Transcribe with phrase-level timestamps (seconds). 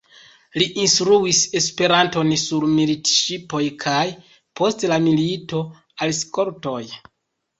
[0.61, 4.07] Li instruis Esperanton sur militŝipoj kaj,
[4.61, 5.63] post la milito,
[6.07, 6.83] al skoltoj.